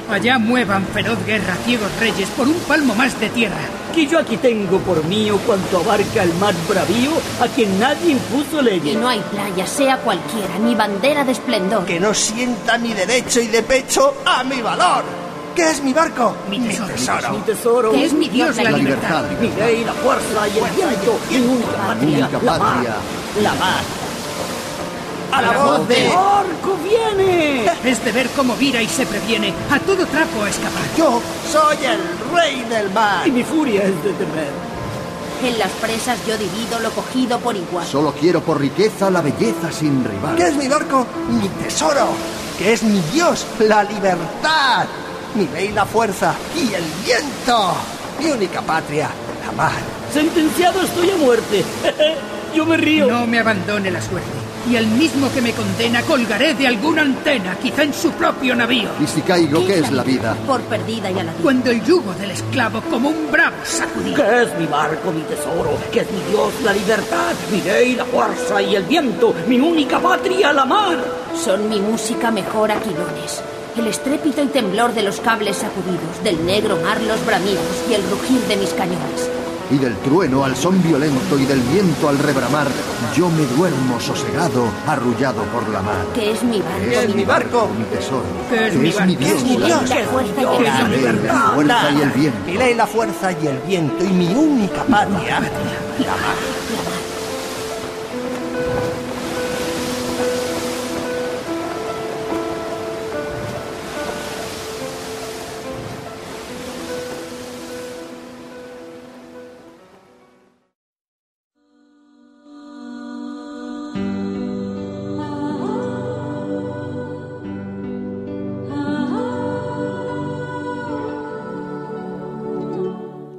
[0.09, 3.57] Allá muevan feroz guerra ciegos reyes por un palmo más de tierra.
[3.93, 7.11] Que yo aquí tengo por mío cuanto abarca el mar bravío,
[7.41, 8.97] a quien nadie impuso Y leyes.
[8.97, 11.85] no hay playa, sea cualquiera, ni bandera de esplendor.
[11.85, 15.24] Que no sienta mi derecho y de pecho a mi valor.
[15.55, 16.35] ¿Qué es mi barco?
[16.49, 16.93] Mi tesoro.
[17.31, 19.23] Mi tesoro, Que es mi Dios la, La libertad.
[19.29, 22.95] libertad, mi ley, la fuerza y el viento, mi única patria, única la mar, patria.
[23.41, 23.81] La mar.
[25.31, 26.07] A la voz de...
[26.07, 27.65] ¡Arco viene!
[27.83, 30.83] Es de ver cómo vira y se previene, a todo trapo a escapar.
[30.97, 31.99] Yo soy el
[32.35, 33.27] rey del mar.
[33.27, 34.51] Y mi furia es de temer.
[35.43, 37.85] En las presas yo divido lo cogido por igual.
[37.85, 40.35] Solo quiero por riqueza la belleza sin rival.
[40.35, 41.05] ¿Qué es mi barco?
[41.29, 42.07] Mi tesoro.
[42.57, 43.45] ¿Qué es mi Dios?
[43.59, 44.85] La libertad.
[45.35, 47.73] Mi ley, la fuerza y el viento.
[48.19, 49.09] Mi única patria,
[49.45, 49.73] la mar.
[50.13, 51.61] Sentenciado estoy a muerte.
[52.55, 53.07] Yo me río.
[53.07, 54.29] No me abandone la suerte.
[54.69, 58.89] Y el mismo que me condena colgaré de alguna antena, quizá en su propio navío.
[58.99, 60.37] Y si caigo, ¿qué es la vida?
[60.47, 61.43] Por perdida y a la vida.
[61.43, 64.13] Cuando el yugo del esclavo como un bravo sacudí.
[64.13, 68.05] Que es mi barco, mi tesoro, que es mi Dios, la libertad, mi ley, la
[68.05, 70.97] fuerza y el viento, mi única patria, la mar.
[71.35, 73.43] Son mi música mejor aquilones.
[73.77, 78.09] El estrépito y temblor de los cables sacudidos, del negro mar los bramidos y el
[78.09, 79.29] rugir de mis cañones.
[79.69, 82.67] Y del trueno al son violento y del viento al rebramar,
[83.15, 86.05] yo me duermo sosegado, arrullado por la mar.
[86.13, 88.23] Que es mi barco, Que es mi barco, mi tesoro.
[88.49, 89.09] Que es mi barco.
[89.09, 89.33] mi Dios.
[89.33, 89.89] Que es mi Dios.
[89.89, 89.95] la
[90.57, 91.23] Que es mi ley, Dios.
[91.25, 92.39] la fuerza y el viento.
[92.45, 95.39] Mi ley, la fuerza y el viento y mi única patria,
[95.99, 96.94] la mar.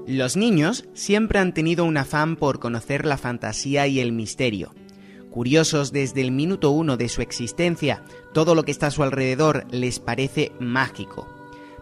[0.07, 4.73] Los niños siempre han tenido un afán por conocer la fantasía y el misterio.
[5.31, 9.67] Curiosos desde el minuto uno de su existencia, todo lo que está a su alrededor
[9.73, 11.27] les parece mágico.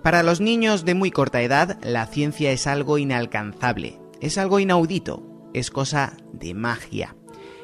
[0.03, 5.22] Para los niños de muy corta edad, la ciencia es algo inalcanzable, es algo inaudito,
[5.53, 7.16] es cosa de magia.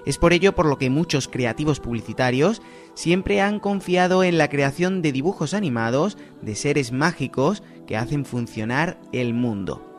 [0.05, 2.61] Es por ello por lo que muchos creativos publicitarios
[2.93, 9.01] siempre han confiado en la creación de dibujos animados de seres mágicos que hacen funcionar
[9.13, 9.90] el mundo.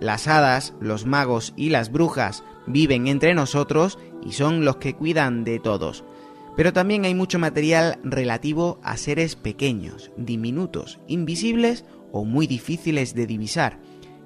[0.00, 5.44] Las hadas, los magos y las brujas viven entre nosotros y son los que cuidan
[5.44, 6.04] de todos.
[6.56, 13.26] Pero también hay mucho material relativo a seres pequeños, diminutos, invisibles o muy difíciles de
[13.26, 13.78] divisar.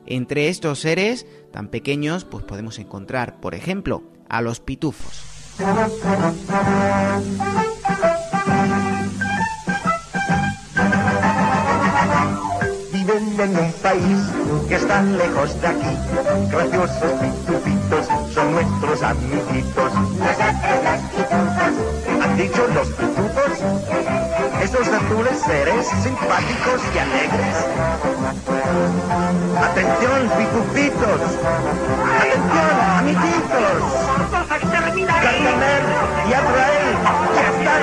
[0.07, 5.23] Entre estos seres tan pequeños pues podemos encontrar, por ejemplo, a los pitufos.
[13.45, 14.19] En un país
[14.69, 15.95] que está lejos de aquí.
[16.51, 19.93] Graciosos pitufitos son nuestros amiguitos.
[22.23, 23.53] ¿Han dicho los pitufos?
[24.63, 27.57] Esos azules seres simpáticos y alegres.
[29.69, 31.21] Atención, pitufitos.
[32.17, 33.79] Atención, amiguitos.
[35.23, 35.85] Gargamel
[36.29, 36.97] y Azrael
[37.35, 37.83] ya están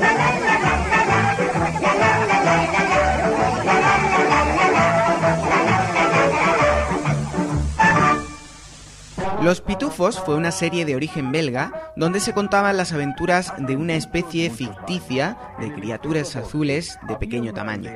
[9.41, 13.95] Los Pitufos fue una serie de origen belga donde se contaban las aventuras de una
[13.95, 17.91] especie ficticia de criaturas azules de pequeño tamaño.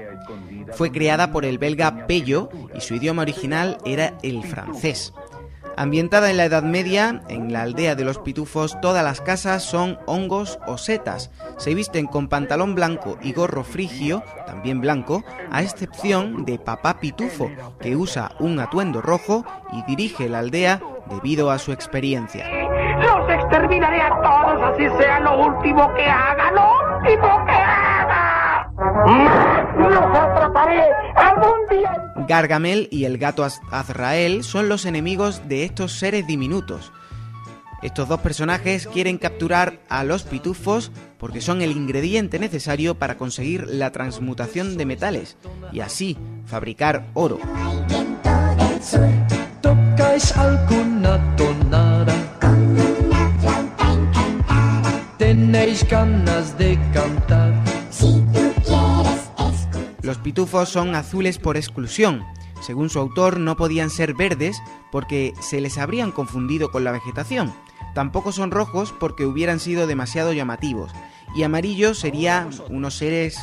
[0.73, 5.13] Fue creada por el belga Pello y su idioma original era el francés.
[5.77, 9.99] Ambientada en la Edad Media, en la aldea de los pitufos todas las casas son
[10.07, 11.29] hongos o setas.
[11.57, 17.51] Se visten con pantalón blanco y gorro frigio, también blanco, a excepción de Papá Pitufo,
[17.81, 22.45] que usa un atuendo rojo y dirige la aldea debido a su experiencia.
[22.99, 28.71] Los exterminaré a todos, así sea lo último que haga, lo último que haga.
[29.77, 30.83] Los atraparé
[31.15, 32.13] algún día.
[32.27, 36.91] Gargamel y el gato Az- Azrael son los enemigos de estos seres diminutos.
[37.83, 43.67] Estos dos personajes quieren capturar a los pitufos porque son el ingrediente necesario para conseguir
[43.67, 45.37] la transmutación de metales
[45.71, 47.37] y así fabricar oro.
[49.65, 52.13] ¿Tocáis alguna tonada?
[55.17, 57.51] ¿Tenéis ganas de cantar?
[60.03, 62.23] Los pitufos son azules por exclusión.
[62.61, 64.61] Según su autor, no podían ser verdes
[64.91, 67.51] porque se les habrían confundido con la vegetación.
[67.95, 70.91] Tampoco son rojos porque hubieran sido demasiado llamativos.
[71.35, 73.39] Y amarillos serían unos seres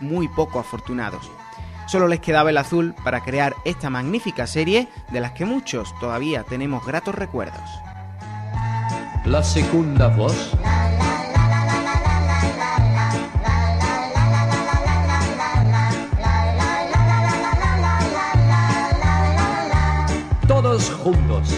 [0.00, 1.30] muy poco afortunados.
[1.86, 6.42] Solo les quedaba el azul para crear esta magnífica serie de las que muchos todavía
[6.42, 7.62] tenemos gratos recuerdos.
[9.24, 10.52] La segunda voz.
[20.48, 21.54] Todos juntos.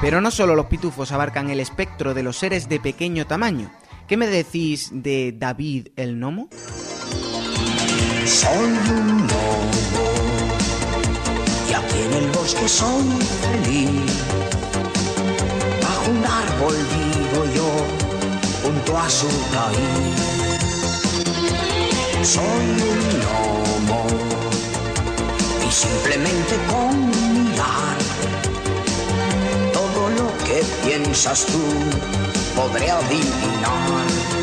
[0.00, 3.72] Pero no solo los pitufos abarcan el espectro de los seres de pequeño tamaño.
[4.06, 6.48] ¿Qué me decís de David el Gnomo?
[8.26, 9.68] Soy un lobo
[11.70, 13.04] y aquí en el bosque soy
[13.40, 14.12] feliz.
[15.80, 17.70] Bajo un árbol vivo yo,
[18.64, 20.18] junto a su raíz.
[22.26, 24.06] Soy un lobo
[25.64, 27.96] y simplemente con mirar
[29.72, 31.62] todo lo que piensas tú
[32.56, 34.35] podré adivinar.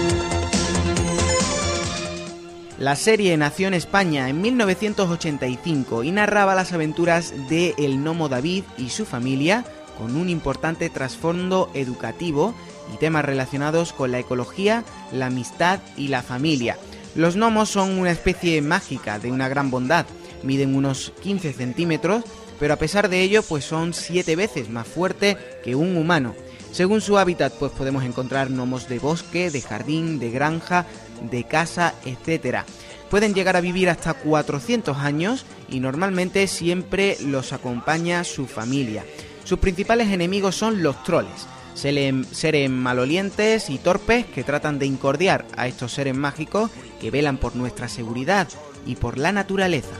[2.84, 8.66] La serie nació en España en 1985 y narraba las aventuras de el gnomo David
[8.78, 9.64] y su familia
[9.98, 12.54] con un importante trasfondo educativo
[12.94, 16.78] y temas relacionados con la ecología, la amistad y la familia.
[17.16, 20.06] Los gnomos son una especie mágica de una gran bondad,
[20.44, 22.26] miden unos 15 centímetros,
[22.60, 26.36] pero a pesar de ello pues son 7 veces más fuerte que un humano.
[26.74, 30.88] Según su hábitat pues podemos encontrar gnomos de bosque, de jardín, de granja,
[31.22, 32.64] de casa, etc.
[33.12, 39.06] Pueden llegar a vivir hasta 400 años y normalmente siempre los acompaña su familia.
[39.44, 41.46] Sus principales enemigos son los troles,
[41.76, 47.56] seres malolientes y torpes que tratan de incordiar a estos seres mágicos que velan por
[47.56, 48.48] nuestra seguridad
[48.88, 49.94] y por la naturaleza.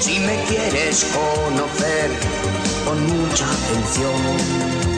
[0.00, 2.10] Si me quieres conocer
[2.84, 4.95] con mucha atención,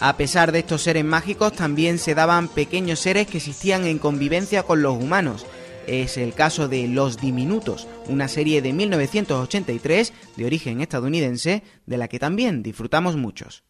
[0.00, 4.64] A pesar de estos seres mágicos, también se daban pequeños seres que existían en convivencia
[4.64, 5.46] con los humanos.
[5.86, 12.08] Es el caso de Los Diminutos, una serie de 1983 de origen estadounidense, de la
[12.08, 13.64] que también disfrutamos muchos.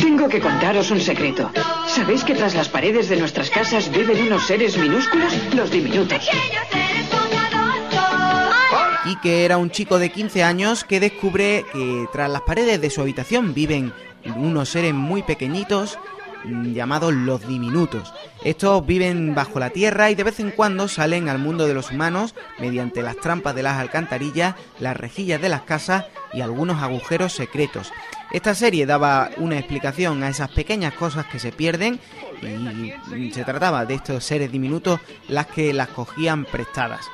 [0.00, 1.50] Tengo que contaros un secreto.
[1.86, 5.32] ¿Sabéis que tras las paredes de nuestras casas viven unos seres minúsculos?
[5.54, 6.28] Los diminutos.
[9.04, 13.00] Quique era un chico de 15 años que descubre que tras las paredes de su
[13.00, 13.92] habitación viven
[14.36, 15.98] unos seres muy pequeñitos
[16.44, 18.12] llamados los diminutos.
[18.44, 21.90] Estos viven bajo la tierra y de vez en cuando salen al mundo de los
[21.90, 27.32] humanos mediante las trampas de las alcantarillas, las rejillas de las casas y algunos agujeros
[27.32, 27.92] secretos.
[28.32, 32.00] Esta serie daba una explicación a esas pequeñas cosas que se pierden
[33.14, 37.06] y se trataba de estos seres diminutos las que las cogían prestadas.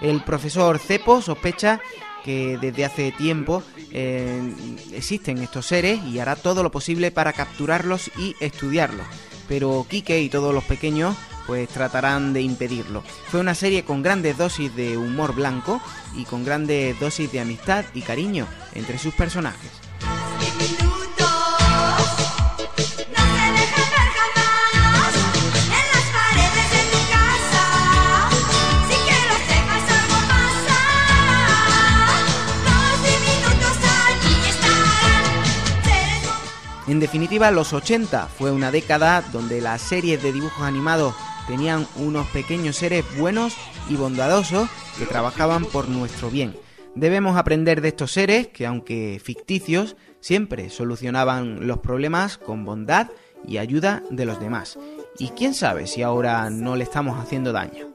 [0.00, 1.80] El profesor Cepo sospecha
[2.24, 4.52] que desde hace tiempo eh,
[4.92, 9.06] existen estos seres y hará todo lo posible para capturarlos y estudiarlos.
[9.48, 11.16] Pero Quique y todos los pequeños
[11.46, 13.02] pues tratarán de impedirlo.
[13.28, 15.80] Fue una serie con grandes dosis de humor blanco
[16.16, 19.81] y con grandes dosis de amistad y cariño entre sus personajes.
[36.92, 41.14] En definitiva, los 80 fue una década donde las series de dibujos animados
[41.46, 43.56] tenían unos pequeños seres buenos
[43.88, 44.68] y bondadosos
[44.98, 46.54] que trabajaban por nuestro bien.
[46.94, 53.08] Debemos aprender de estos seres que, aunque ficticios, siempre solucionaban los problemas con bondad
[53.48, 54.78] y ayuda de los demás.
[55.18, 57.88] Y quién sabe si ahora no le estamos haciendo daño.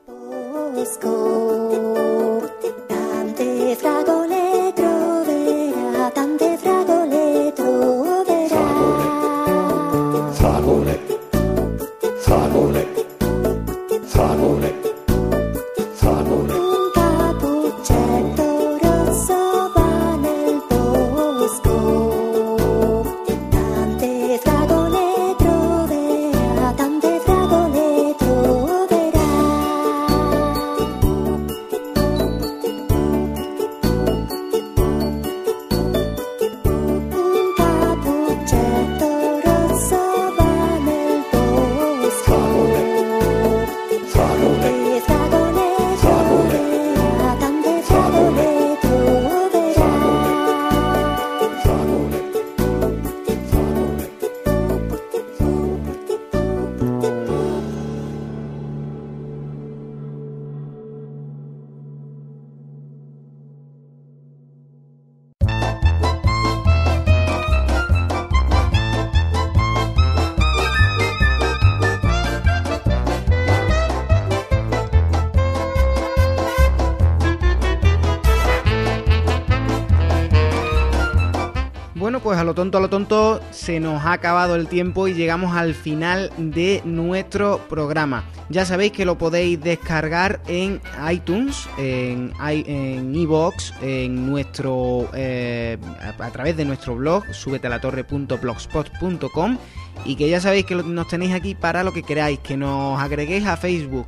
[82.58, 86.82] Tonto, a lo tonto, se nos ha acabado el tiempo y llegamos al final de
[86.86, 88.24] nuestro programa.
[88.50, 96.16] Ya sabéis que lo podéis descargar en iTunes, en en iVoox, en nuestro eh, a,
[96.26, 99.58] a través de nuestro blog, subetelatorre.blogspot.com
[100.06, 103.46] y que ya sabéis que nos tenéis aquí para lo que queráis, que nos agreguéis
[103.46, 104.08] a Facebook.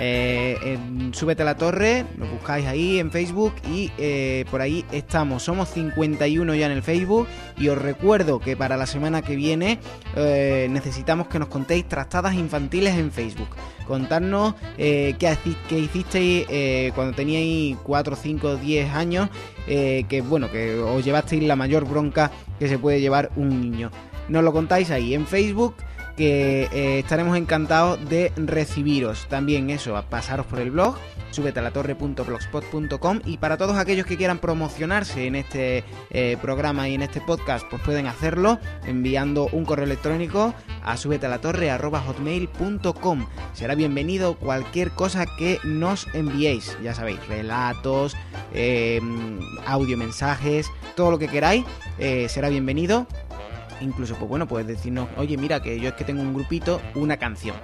[0.00, 4.84] Eh, en Súbete a la Torre, nos buscáis ahí en Facebook y eh, por ahí
[4.92, 5.42] estamos.
[5.42, 7.26] Somos 51 ya en el Facebook
[7.56, 9.80] y os recuerdo que para la semana que viene
[10.14, 13.48] eh, necesitamos que nos contéis trastadas infantiles en Facebook.
[13.88, 15.36] Contarnos eh, qué,
[15.68, 19.30] qué hicisteis cuando teníais 4, 5, 10 años,
[19.66, 23.90] que bueno, que os llevasteis la mayor bronca que se puede llevar un niño.
[24.28, 25.74] Nos lo contáis ahí en Facebook
[26.18, 29.28] que eh, estaremos encantados de recibiros.
[29.28, 30.96] También eso, a pasaros por el blog,
[31.30, 36.88] súbete a la torre.blogspot.com y para todos aquellos que quieran promocionarse en este eh, programa
[36.88, 41.40] y en este podcast, pues pueden hacerlo enviando un correo electrónico a súbete a la
[41.40, 43.26] torre hotmail.com.
[43.52, 48.16] Será bienvenido cualquier cosa que nos enviéis, ya sabéis, relatos,
[48.52, 49.00] eh,
[49.66, 50.66] audio mensajes,
[50.96, 51.64] todo lo que queráis,
[52.28, 53.06] será bienvenido
[53.80, 57.16] incluso pues bueno puedes decirnos oye mira que yo es que tengo un grupito una
[57.16, 57.56] canción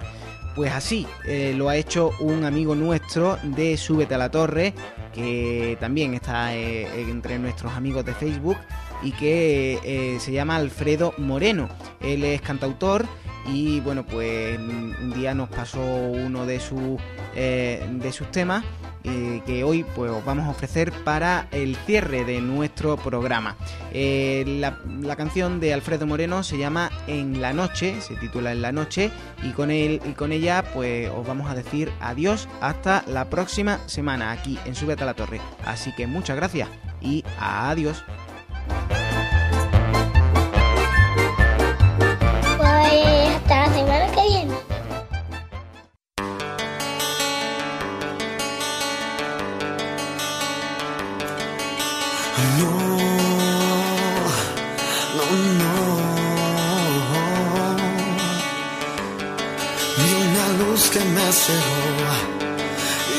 [0.55, 4.73] pues así eh, lo ha hecho un amigo nuestro de Súbete a la Torre
[5.13, 8.57] que también está eh, entre nuestros amigos de Facebook
[9.03, 11.69] y que eh, se llama Alfredo Moreno.
[12.01, 13.07] Él es cantautor
[13.47, 17.01] y bueno pues un día nos pasó uno de sus
[17.35, 18.65] de sus temas
[19.05, 23.57] eh, que hoy pues os vamos a ofrecer para el cierre de nuestro programa.
[23.93, 28.73] Eh, la, canción de Alfredo Moreno se llama En la noche, se titula En la
[28.73, 29.11] noche
[29.43, 33.79] y con él y con ella pues os vamos a decir adiós hasta la próxima
[33.87, 35.41] semana aquí en Súbete a la Torre.
[35.65, 36.69] Así que muchas gracias
[37.01, 38.05] y adiós.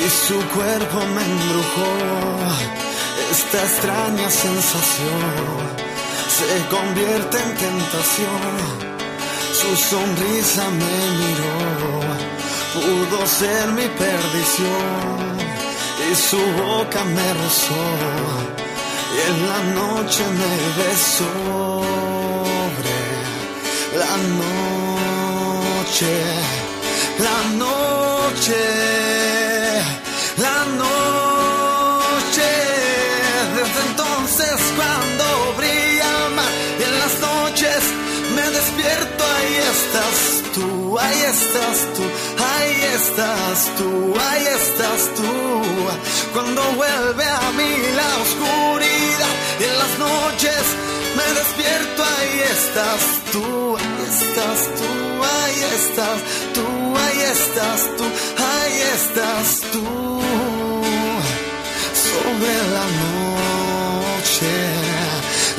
[0.05, 1.91] Y su cuerpo me embrujó.
[3.31, 5.75] Esta extraña sensación
[6.37, 8.85] se convierte en tentación.
[9.59, 11.57] Su sonrisa me miró,
[12.73, 15.37] pudo ser mi perdición
[16.09, 17.85] y su boca me rozó
[19.15, 21.85] y en la noche me besó
[23.97, 26.13] la noche,
[27.19, 27.84] la noche,
[30.37, 32.51] la noche.
[33.55, 35.25] Desde entonces cuando
[35.57, 36.51] brilla el mar
[36.85, 37.81] en las noches
[38.35, 40.17] me despierto, ahí estás
[40.53, 42.03] tú, ahí estás tú,
[42.51, 45.31] ahí estás tú, ahí estás tú.
[46.33, 49.33] Cuando vuelve a mí la oscuridad
[49.67, 50.63] en las noches
[51.17, 53.77] me despierto, ahí estás tú,
[54.09, 54.89] estás tú,
[55.33, 56.19] ahí estás
[56.53, 56.65] tú,
[57.03, 58.05] ahí estás tú,
[58.51, 59.85] ahí estás tú.
[62.05, 64.53] Sobre la noche,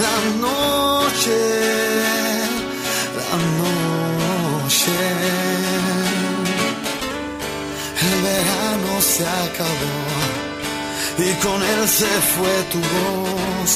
[0.05, 0.17] la
[0.47, 1.39] noche,
[3.19, 4.97] la noche.
[8.07, 9.97] El verano se acabó
[11.19, 13.71] y con él se fue tu voz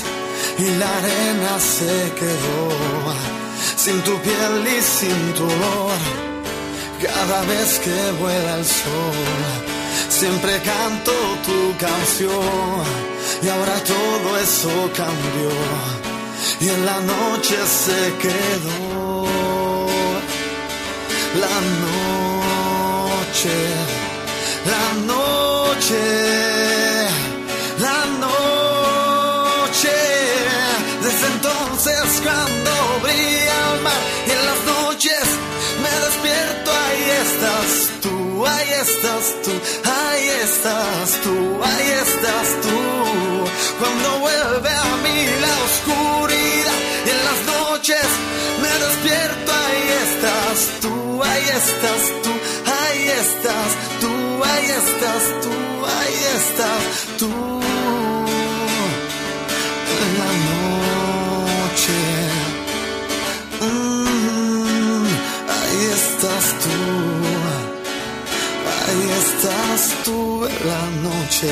[0.59, 3.40] y la arena se quedó
[3.85, 6.01] sin tu piel y sin tu olor.
[7.03, 9.19] Cada vez que vuela el sol,
[10.11, 11.13] siempre canto
[11.47, 12.85] tu canción.
[13.43, 15.51] Y ahora todo eso cambió
[16.61, 19.27] y en la noche se quedó.
[21.45, 21.57] La
[21.87, 23.57] noche,
[24.75, 26.40] la noche,
[39.31, 39.53] estás tú,
[39.91, 42.79] ahí estás tú, ahí estás tú.
[43.79, 48.07] Cuando vuelve a mí la oscuridad y en las noches
[48.63, 52.33] me despierto, ahí estás tú, ahí estás tú,
[52.81, 53.71] ahí estás
[54.01, 54.13] tú,
[54.45, 55.55] ahí estás tú,
[55.97, 56.85] ahí estás
[57.19, 57.33] tú.
[59.97, 61.99] En la noche,
[63.63, 65.07] Mm,
[65.57, 66.77] ahí estás tú,
[69.51, 71.51] estás tú en la noche,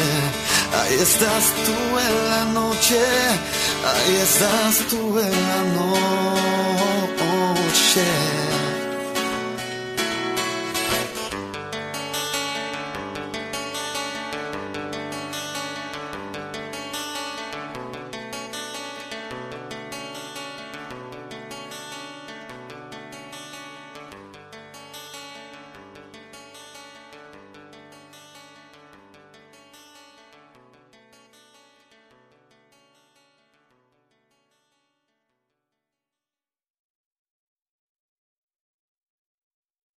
[0.78, 3.00] ahí estás tú en la noche,
[3.90, 5.98] ahí estás tú en la noche.